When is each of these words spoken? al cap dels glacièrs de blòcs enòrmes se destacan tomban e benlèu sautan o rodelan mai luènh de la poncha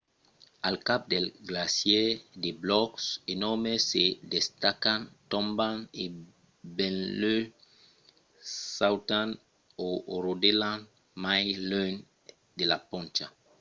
al 0.67 0.75
cap 0.87 1.01
dels 1.13 1.31
glacièrs 1.49 2.21
de 2.43 2.49
blòcs 2.63 3.03
enòrmes 3.33 3.81
se 3.91 4.05
destacan 4.33 5.01
tomban 5.31 5.75
e 6.03 6.05
benlèu 6.77 7.41
sautan 8.77 9.29
o 9.85 9.87
rodelan 10.25 10.79
mai 11.23 11.45
luènh 11.69 11.97
de 12.57 12.63
la 12.71 12.77
poncha 12.89 13.27